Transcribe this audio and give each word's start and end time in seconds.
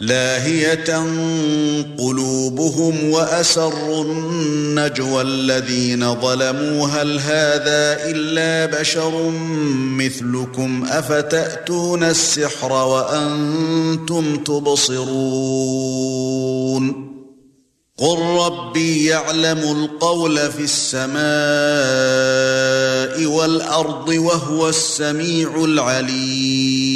لاهية 0.00 1.06
قلوبهم 1.98 3.10
وأسروا 3.10 4.04
النجوى 4.04 5.22
الذين 5.22 6.14
ظلموا 6.14 6.88
هل 6.88 7.20
هذا 7.20 8.10
إلا 8.10 8.80
بشر 8.80 9.30
مثلكم 9.98 10.84
أفتأتون 10.88 12.04
السحر 12.04 12.72
وأنتم 12.72 14.36
تبصرون 14.36 15.06
قل 17.98 18.18
ربي 18.18 19.04
يعلم 19.04 19.58
القول 19.58 20.38
في 20.52 20.62
السماء 20.62 21.16
والأرض 23.26 24.08
وهو 24.08 24.68
السميع 24.68 25.64
العليم 25.64 26.95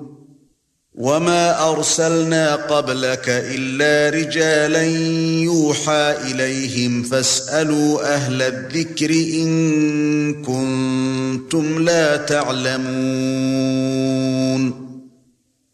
وما 1.01 1.71
ارسلنا 1.71 2.55
قبلك 2.55 3.25
الا 3.27 4.17
رجالا 4.17 4.83
يوحى 5.41 6.15
اليهم 6.31 7.03
فاسالوا 7.03 8.15
أهل 8.15 8.41
الذكر 8.41 9.09
ان 9.09 10.33
كنتم 10.43 11.83
لا 11.83 12.17
تعلمون 12.17 12.91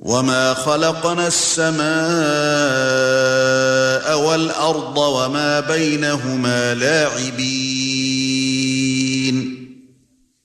وَمَا 0.00 0.54
خَلَقْنَا 0.54 1.26
السَّمَاءَ 1.26 1.80
وَالْأَرْضَ 4.18 4.98
وَمَا 4.98 5.60
بَيْنَهُمَا 5.60 6.74
لَاعِبِينَ 6.74 8.00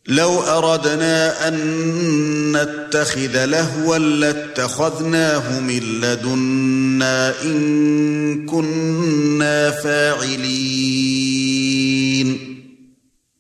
لَوْ 0.07 0.39
أَرَدْنَا 0.44 1.47
أَن 1.47 1.55
نَّتَّخِذَ 2.51 3.45
لَهْوًا 3.45 3.97
لَّاتَّخَذْنَاهُ 3.97 5.59
مِن 5.59 6.01
لَّدُنَّا 6.01 7.33
إِن 7.44 8.45
كُنَّا 8.45 9.71
فَاعِلِينَ 9.71 11.44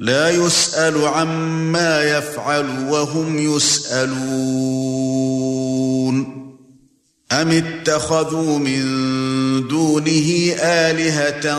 لا 0.00 0.30
يسأل 0.30 1.06
عما 1.06 2.02
يفعل 2.02 2.88
وهم 2.88 3.56
يسألون. 3.56 4.16
أم 7.32 7.50
اتخذوا 7.50 8.58
من 8.58 8.82
دونه 9.68 10.54
آلهة؟ 10.60 11.54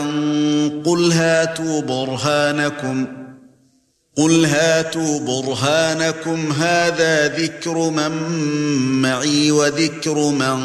قل 0.84 1.12
هاتوا 1.12 1.80
برهانكم. 1.80 3.21
قُلْ 4.16 4.44
هَاتُوا 4.44 5.20
بُرْهَانَكُمْ 5.20 6.52
هَذَا 6.52 7.28
ذِكْرُ 7.28 7.90
مَن 7.90 8.12
مَّعِي 9.02 9.50
وَذِكْرُ 9.50 10.14
مَن 10.14 10.58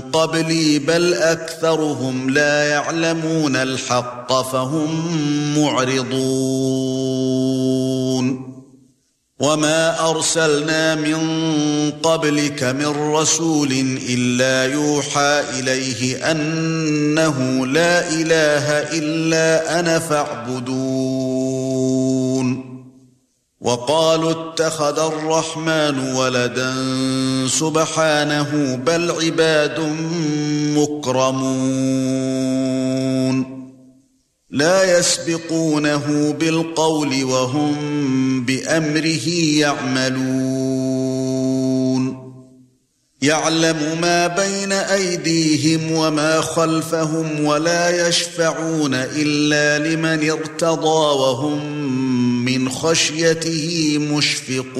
قَبْلِي 0.00 0.78
بَلْ 0.78 1.14
أَكْثَرُهُمْ 1.14 2.30
لَا 2.30 2.64
يَعْلَمُونَ 2.68 3.56
الْحَقَّ 3.56 4.42
فَهُم 4.52 5.58
مُّعْرِضُونَ 5.58 6.24
وَمَا 9.40 10.10
أَرْسَلْنَا 10.10 10.94
مِن 10.94 11.18
قَبْلِكَ 12.02 12.62
مِن 12.62 12.86
رَّسُولٍ 12.86 13.98
إِلَّا 14.08 14.72
يُوحَىٰ 14.72 15.42
إِلَيْهِ 15.58 16.30
أَنَّهُ 16.30 17.66
لَا 17.66 18.08
إِلَٰهَ 18.08 18.98
إِلَّا 18.98 19.80
أَنَا 19.80 19.98
فَاعْبُدُونِ 19.98 21.33
وَقَالُوا 23.64 24.30
اتَّخَذَ 24.30 24.98
الرَّحْمَنُ 24.98 26.14
وَلَدًا 26.14 26.74
سُبْحَانَهُ 27.48 28.76
بَلْ 28.86 29.10
عِبَادٌ 29.10 29.80
مُكْرَمُونَ. 30.76 31.64
لَا 34.50 34.98
يَسْبِقُونَهُ 34.98 36.36
بِالْقَوْلِ 36.40 37.24
وَهُمْ 37.24 38.44
بِأَمْرِهِ 38.44 39.28
يَعْمَلُونَ. 39.58 40.54
يَعْلَمُ 43.22 43.98
مَا 44.00 44.26
بَيْنَ 44.26 44.72
أَيْدِيهِمْ 44.72 45.92
وَمَا 45.92 46.40
خَلْفَهُمْ 46.40 47.44
وَلَا 47.44 48.08
يَشْفَعُونَ 48.08 48.94
إِلَّا 48.94 49.88
لِمَنِ 49.88 50.30
ارْتَضَى 50.30 51.18
وَهُمْ 51.20 51.83
مِنْ 52.44 52.68
خَشْيَتِهِ 52.68 53.98
مُشْفِقُونَ. 53.98 54.74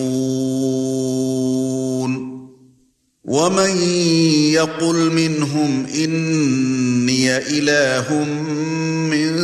وَمَن 3.25 3.77
يَقُلْ 4.53 5.11
مِنْهُمْ 5.11 5.87
إِنِّي 5.87 7.37
إِلَٰهٌ 7.37 8.25
مِّن 9.11 9.35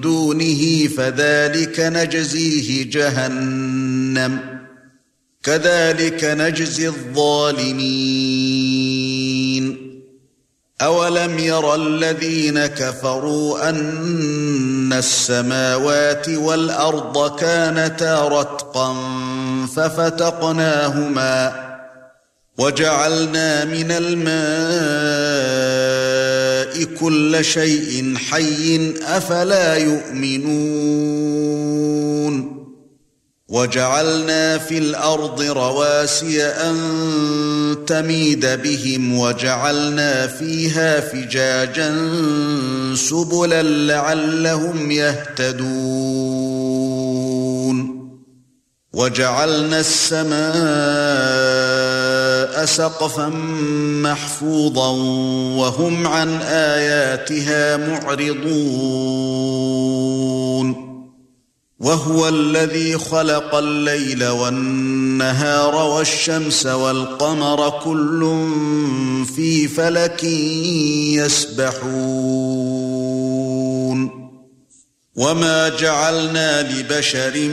دُونِهِ 0.00 0.88
فَذَلِكَ 0.96 1.80
نَجْزِيهِ 1.80 2.90
جَهَنَّمَ. 2.90 4.38
كَذَلِكَ 5.42 6.24
نَجْزِي 6.24 6.88
الظَّالِمِينَ. 6.88 8.47
أَوَلَمْ 10.82 11.38
يَرَ 11.38 11.74
الَّذِينَ 11.74 12.66
كَفَرُوا 12.66 13.68
أَنَّ 13.68 14.92
السَّمَاوَاتِ 14.92 16.28
وَالْأَرْضَ 16.28 17.38
كَانَتَا 17.40 18.28
رَتْقًا 18.28 18.96
فَفَتَقْنَاهُمَا 19.76 21.68
وَجَعَلْنَا 22.58 23.64
مِنَ 23.64 23.90
الْمَاءِ 23.90 24.38
كُلَّ 26.84 27.44
شَيْءٍ 27.44 28.14
حَيٍّ 28.30 28.94
أَفَلَا 29.02 29.76
يُؤْمِنُونَ 29.76 30.58
وَجَعَلْنَا 33.48 34.58
فِي 34.58 34.78
الْأَرْضِ 34.78 35.42
رَوَاسِيَ 35.42 36.44
أَن 36.44 36.76
تَمِيدَ 37.86 38.46
بِهِمْ 38.46 39.18
وَجَعَلْنَا 39.18 40.26
فِيهَا 40.26 41.00
فِجَاجًا 41.00 41.96
سُبُلًا 42.94 43.62
لَّعَلَّهُمْ 43.62 44.90
يَهْتَدُونَ. 44.90 45.68
وَجَعَلْنَا 48.92 49.80
السَّمَاءَ 49.80 50.54
سَقْفًا 52.64 53.28
مَّحْفُوظًا 54.02 54.90
وَهُمْ 55.56 56.06
عَن 56.06 56.40
آيَاتِهَا 56.42 57.76
مُعْرِضُونَ. 57.76 58.48
وَهُوَ 61.80 62.28
الَّذِي 62.28 62.98
خَلَقَ 62.98 63.54
اللَّيْلَ 63.54 64.28
وَالنَّهَارَ 64.28 65.74
وَالشَّمْسَ 65.74 66.66
وَالْقَمَرَ 66.66 67.80
كُلٌّ 67.84 68.46
فِي 69.36 69.68
فَلَكٍ 69.68 70.24
يَسْبَحُونَ. 71.14 71.88
وَمَا 75.16 75.68
جَعَلْنَا 75.68 76.62
لِبَشَرٍ 76.62 77.48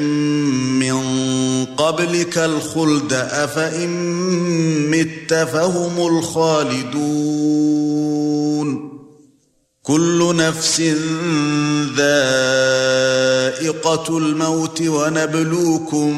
مِّن 0.80 0.96
قَبْلِكَ 1.66 2.38
الْخُلْدَ 2.38 3.14
أَفَإِن 3.14 3.90
مِّتَّ 4.90 5.34
فَهُمُ 5.34 6.18
الْخَالِدُونَ. 6.18 8.85
كُلُّ 9.86 10.36
نَفْسٍ 10.36 10.82
ذَائِقَةُ 11.98 12.98
الْمَوْتِ 14.18 14.82
وَنَبْلُوكُم 14.82 16.14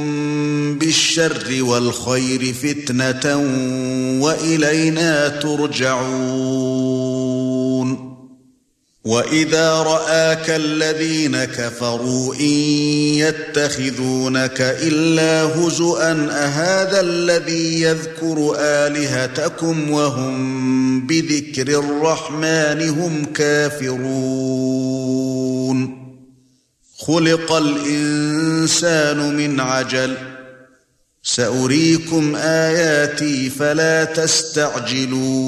بِالشَّرِّ 0.79 1.63
وَالْخَيْرِ 1.63 2.53
فِتْنَةً 2.53 3.37
وَإِلَيْنَا 4.23 5.27
تُرْجَعُونَ. 5.27 6.07
وَإِذَا 9.07 9.73
رَآكَ 9.73 10.49
الَّذِينَ 10.49 11.43
كَفَرُوا 11.43 12.35
إِن 12.35 12.57
يَتَّخِذُونَكَ 13.23 14.61
إِلَّا 14.61 15.43
هُزُوًا 15.43 16.11
أَهَذَا 16.31 16.99
الَّذِي 16.99 17.81
يَذْكُرُ 17.81 18.55
آلِهَتَكُمْ 18.59 19.89
وَهُمْ 19.91 21.07
بِذِكْرِ 21.07 21.67
الرَّحْمَنِ 21.67 22.89
هُمْ 22.89 23.25
كَافِرُونَ 23.25 24.07
خُلِقَ 26.97 27.51
الْإِنسَانُ 27.51 29.35
مِنْ 29.35 29.59
عَجَلٍ 29.59 30.17
سَأُرِيكُمْ 31.23 32.35
آيَاتِي 32.35 33.49
فَلَا 33.49 34.03
تَسْتَعْجِلُونَ 34.03 35.47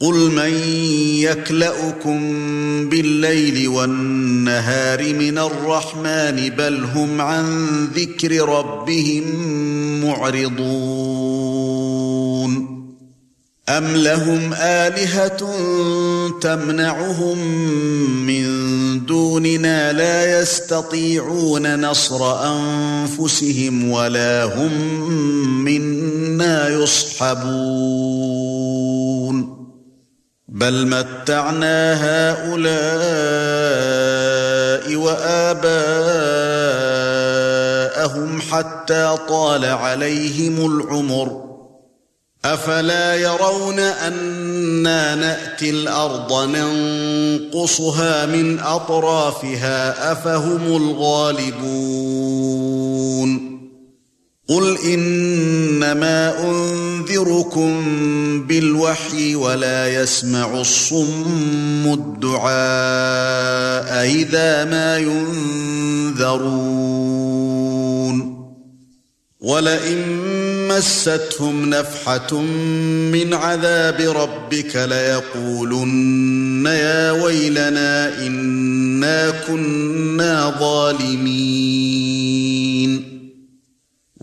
قُلْ 0.00 0.30
مَن 0.30 0.54
يَكْلَؤُكُم 1.26 2.18
بِاللَّيْلِ 2.88 3.68
وَالنَّهَارِ 3.68 5.14
مِنَ 5.14 5.38
الرَّحْمَنِ 5.38 6.50
بَلْ 6.58 6.84
هُمْ 6.84 7.20
عَن 7.20 7.44
ذِكْرِ 7.94 8.48
رَبِّهِم 8.48 9.24
مُّعْرِضُونَ 10.04 11.58
أَمْ 13.68 13.96
لَهُمْ 13.96 14.54
آلِهَةٌ 14.54 15.40
تَمْنَعُهُم 16.40 17.38
مِّن 18.26 18.46
دُونِنَا 19.06 19.92
لَا 19.92 20.40
يَسْتَطِيعُونَ 20.40 21.80
نَصْرَ 21.80 22.52
أَنفُسِهِمْ 22.54 23.90
وَلَا 23.90 24.44
هُم 24.44 24.72
مِّنَّا 25.64 26.68
يُصْحَبُونَ 26.68 28.57
بَلْ 30.58 30.86
مَتَّعْنَا 30.86 31.94
هَؤُلَاءِ 31.94 32.68
وَآبَاءَهُمْ 34.96 35.60
حَتَّى 38.40 39.16
طَالَ 39.28 39.64
عَلَيْهِمُ 39.64 40.66
الْعُمُرُ. 40.66 41.48
أفلا 42.44 43.14
يرون 43.14 43.78
أنا 43.78 45.14
نأتي 45.14 45.70
الأرض 45.70 46.32
ننقصها 46.56 48.26
من 48.26 48.60
أطرافها 48.60 50.12
أفهم 50.12 50.76
الغالبون. 50.76 51.58
قل 54.48 54.78
إنما 54.78 56.44
أنذركم 56.44 57.84
بالوحي 58.46 59.34
ولا 59.34 60.02
يسمع 60.02 60.60
الصم 60.60 61.92
الدعاء 61.92 62.48
إذا 64.06 64.64
ما 64.64 64.98
ينذرون 64.98 66.68
ولئن 69.40 70.28
مستهم 70.68 71.70
نفحة 71.70 72.40
من 73.12 73.34
عذاب 73.34 74.00
ربك 74.00 74.76
ليقولن 74.76 76.66
يا 76.66 77.10
ويلنا 77.10 78.26
إنا 78.26 79.30
كنا 79.30 80.54
ظالمين 80.60 82.17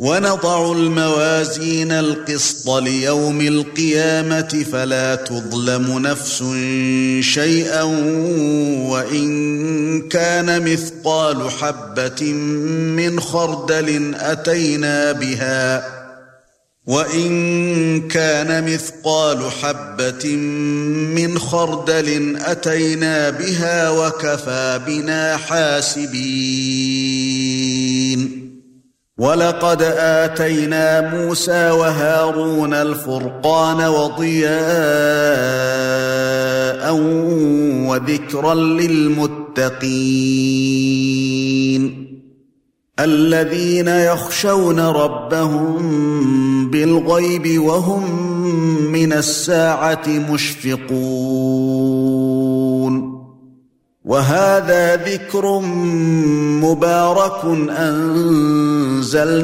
ونضع 0.06 0.72
الموازين 0.72 1.92
القسط 1.92 2.70
ليوم 2.70 3.42
القيامة 3.42 4.66
فلا 4.72 5.16
تظلم 5.16 6.00
نفس 6.00 6.44
شيئا 7.20 7.84
وإن 8.90 10.10
كان 10.10 10.74
مثقال 10.74 11.52
حبة 11.52 12.34
من 12.96 13.20
خردل 13.20 14.16
أتينا 14.16 15.12
بها 15.12 15.96
وإن 16.88 18.08
كان 18.08 18.74
مثقال 18.74 19.52
حبة 19.52 20.36
من 21.16 21.40
خردل 21.40 22.38
أتينا 22.46 23.30
بها 23.30 23.90
وكفى 23.90 24.82
بنا 24.88 25.38
حاسبين. 25.38 26.76
ولقد 29.20 29.82
آتينا 29.98 31.16
موسى 31.16 31.72
وهارون 31.72 32.74
الفرقان 32.74 33.88
وضياء 33.88 34.56
وذكرا 37.88 38.54
للمتقين 38.54 39.76
الذين 43.00 43.88
يخشون 43.88 44.80
ربهم 44.80 45.76
بالغيب 46.72 47.62
وهم 47.62 48.32
من 48.92 49.14
الساعة 49.14 50.08
مشفقون 50.08 51.76
وهذا 54.06 54.96
ذكر 54.96 55.60
مبارك 56.62 57.46
أنزلناه 57.80 59.36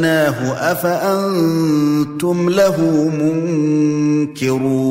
أفأنتم 0.72 2.50
له 2.50 2.82
منكرون 4.32 4.82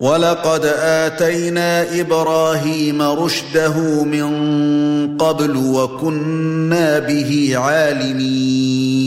ولقد 0.00 0.64
آتينا 0.80 2.00
إبراهيم 2.00 3.02
رشده 3.02 4.04
من 4.04 4.26
قبل 5.16 5.56
وكنا 5.56 6.98
به 6.98 7.52
عالمين 7.56 9.06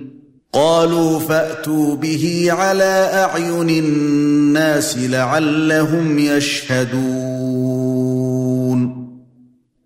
قالوا 0.53 1.19
فأتوا 1.19 1.95
به 1.95 2.47
على 2.49 3.09
أعين 3.13 3.69
الناس 3.69 4.97
لعلهم 4.97 6.19
يشهدون. 6.19 7.01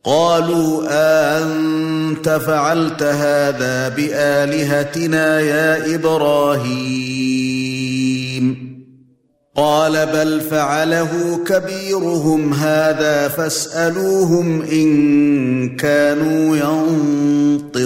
قالوا 0.03 0.83
انت 1.41 2.29
فعلت 2.29 3.03
هذا 3.03 3.89
بآلهتنا 3.89 5.39
يا 5.39 5.95
إبراهيم؟ 5.95 7.45
قال 9.55 10.05
بل 10.05 10.41
فعله 10.41 11.39
كبيرهم 11.45 12.53
هذا 12.53 13.27
فاسألوهم 13.27 14.61
إن 14.61 15.75
كانوا 15.75 16.57
ينطقون. 16.57 17.85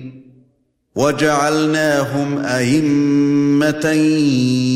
وجعلناهم 0.95 2.45
أئمة 2.45 3.91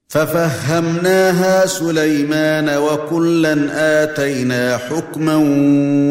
ففهمناها 0.09 1.66
سليمان 1.66 2.76
وكلا 2.76 3.68
آتينا 4.02 4.76
حكما 4.76 5.37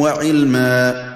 وعلما. 0.01 1.10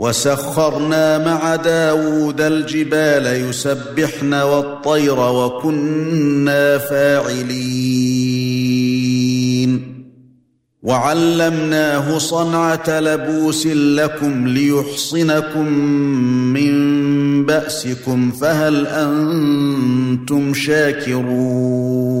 وسخرنا 0.00 1.18
مع 1.18 1.56
داود 1.56 2.40
الجبال 2.40 3.26
يسبحن 3.50 4.34
والطير 4.34 5.20
وكنا 5.20 6.78
فاعلين. 6.78 7.90
وعلمناه 10.82 12.18
صنعة 12.18 13.00
لبوس 13.00 13.66
لكم 13.66 14.48
ليحصنكم 14.48 15.68
من 16.52 17.46
بأسكم 17.46 18.30
فهل 18.30 18.86
أنتم 18.86 20.54
شاكرون؟ 20.54 22.20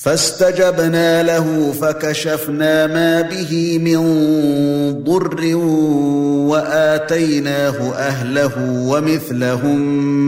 فاستجبنا 0.00 1.22
له 1.22 1.72
فكشفنا 1.80 2.86
ما 2.86 3.20
به 3.20 3.78
من 3.78 4.00
ضر 5.04 5.56
وآتيناه 6.48 7.92
أهله 7.92 8.52
ومثلهم 8.88 9.80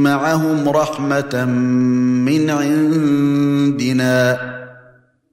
معهم 0.03 0.69
رحمة 0.69 1.45
من 1.45 2.51
عندنا 2.51 4.39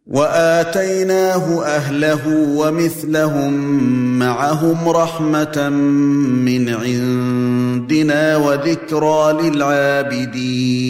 وآتيناه 0.08 1.64
أهله 1.64 2.28
ومثلهم 2.56 3.54
معهم 4.20 4.90
رحمة 4.90 5.70
من 5.70 6.70
عندنا 6.70 8.38
وذكرى 8.38 9.50
للعابدين 9.50 10.90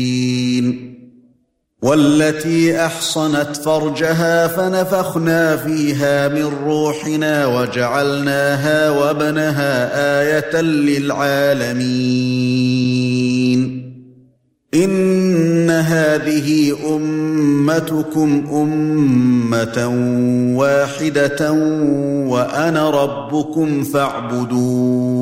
والتي 1.81 2.85
أحصنت 2.85 3.55
فرجها 3.55 4.47
فنفخنا 4.47 5.57
فيها 5.57 6.27
من 6.27 6.51
روحنا 6.65 7.45
وجعلناها 7.45 8.89
وابنها 8.89 9.89
آية 10.21 10.61
للعالمين. 10.61 11.81
إن 14.73 15.69
هذه 15.69 16.77
أمتكم 16.95 18.43
أمة 18.53 19.87
واحدة 20.57 21.51
وأنا 22.27 22.89
ربكم 22.89 23.83
فاعبدون. 23.83 25.21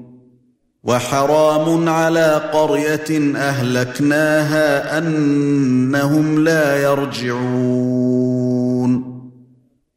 وحرام 0.83 1.89
على 1.89 2.41
قرية 2.53 3.35
أهلكناها 3.35 4.97
أنهم 4.97 6.43
لا 6.43 6.81
يرجعون. 6.83 8.31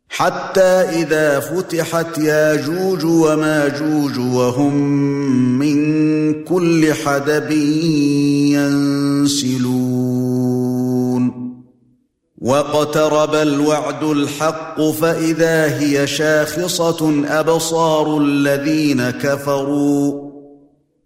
حتى 0.09 0.61
إذا 0.63 1.41
فتحت 1.41 2.19
ياجوج 2.19 3.05
وماجوج 3.05 4.19
وهم 4.19 4.75
من 5.59 6.45
كل 6.45 6.93
حدب 6.95 7.51
ينسلون. 8.51 9.85
واقترب 12.39 13.35
الوعد 13.35 14.03
الحق 14.03 14.83
فإذا 14.83 15.79
هي 15.79 16.07
شاخصة 16.07 17.25
أبصار 17.29 18.19
الذين 18.19 19.11
كفروا. 19.11 20.24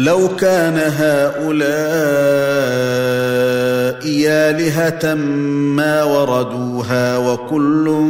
لو 0.00 0.36
كان 0.36 0.76
هؤلاء 0.76 1.60
آلهة 4.26 5.14
ما 5.14 6.02
وردوها 6.02 7.18
وكل 7.18 8.04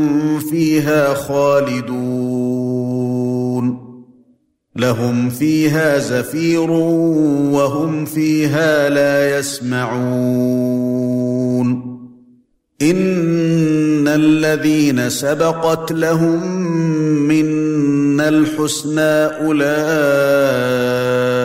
فيها 0.51 1.15
خالدون. 1.15 2.11
لهم 4.77 5.31
فيها 5.31 5.99
زفير 5.99 6.71
وهم 6.71 8.05
فيها 8.05 8.89
لا 8.89 9.39
يسمعون. 9.39 10.91
إن 12.83 14.09
الذين 14.09 15.11
سبقت 15.11 15.93
لهم 15.93 16.63
منا 17.29 18.29
الحسنى 18.29 19.25
أولئك 19.47 21.40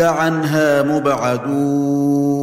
عنها 0.00 0.82
مبعدون. 0.82 2.40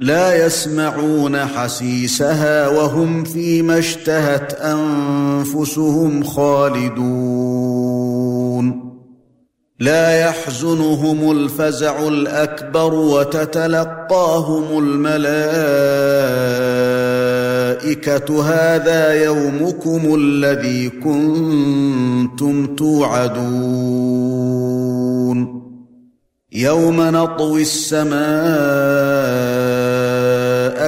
لا 0.00 0.46
يسمعون 0.46 1.36
حسيسها 1.36 2.68
وهم 2.68 3.24
فيما 3.24 3.78
اشتهت 3.78 4.52
أنفسهم 4.52 6.24
خالدون. 6.24 7.88
لا 9.80 10.20
يحزنهم 10.20 11.30
الفزع 11.30 12.08
الأكبر 12.08 12.94
وتتلقاهم 12.94 14.78
الملائكة. 14.78 16.77
هذا 18.30 19.24
يومكم 19.24 20.14
الذي 20.14 20.88
كنتم 20.88 22.76
توعدون. 22.76 23.38
يوم 26.52 27.00
نطوي 27.00 27.62
السماء 27.62 28.18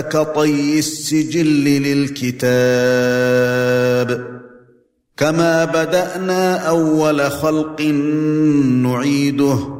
كطي 0.00 0.78
السجل 0.78 1.64
للكتاب. 1.64 2.80
كما 5.16 5.64
بدأنا 5.64 6.56
أول 6.56 7.30
خلق 7.30 7.80
نعيده. 8.82 9.79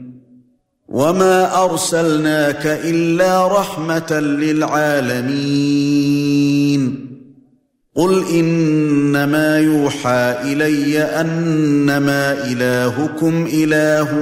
وما 0.91 1.63
ارسلناك 1.65 2.65
الا 2.65 3.47
رحمه 3.47 4.19
للعالمين 4.19 5.31
قل 7.95 8.23
انما 8.33 9.59
يوحى 9.59 10.35
الي 10.43 10.99
انما 10.99 12.33
الهكم 12.47 13.47
اله 13.53 14.15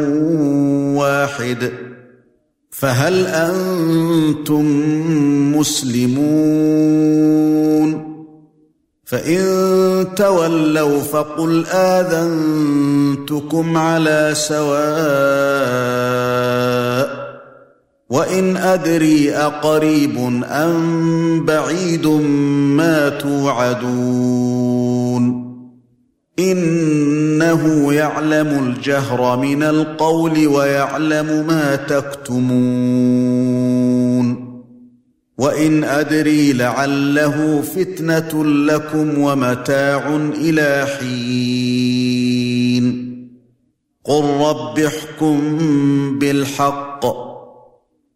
واحد 0.97 1.71
فهل 2.71 3.25
أنتم 3.25 4.65
مسلمون 5.55 6.99
فان 9.05 10.07
تولوا 10.15 10.99
فقل 10.99 11.65
اذنتكم 11.67 12.97
على 13.77 14.31
سواء 14.35 16.18
وان 18.09 18.57
ادري 18.57 19.31
اقريب 19.31 20.17
ام 20.43 21.45
بعيد 21.45 22.07
ما 22.77 23.09
توعدون 23.09 24.69
انه 26.39 27.93
يعلم 27.93 28.47
الجهر 28.47 29.37
من 29.37 29.63
القول 29.63 30.47
ويعلم 30.47 31.45
ما 31.47 31.75
تكتمون 31.75 32.79
وان 35.37 35.83
ادري 35.83 36.53
لعله 36.53 37.61
فتنه 37.61 38.45
لكم 38.45 39.19
ومتاع 39.19 40.15
إلى 40.41 40.87
حين 40.99 42.29
قل 44.03 44.23
رب 44.23 44.79
احكم 44.79 45.39
بالحق 46.19 47.28